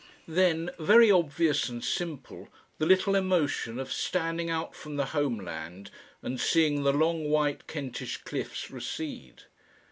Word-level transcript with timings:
Then, 0.27 0.71
very 0.79 1.11
obvious 1.11 1.69
and 1.69 1.83
simple, 1.85 2.49
the 2.79 2.87
little 2.87 3.13
emotion 3.13 3.77
of 3.77 3.93
standing 3.93 4.49
out 4.49 4.73
from 4.75 4.95
the 4.95 5.05
homeland 5.13 5.91
and 6.23 6.39
seeing 6.41 6.81
the 6.81 6.91
long 6.91 7.29
white 7.29 7.67
Kentish 7.67 8.17
cliffs 8.23 8.71
recede. 8.71 9.43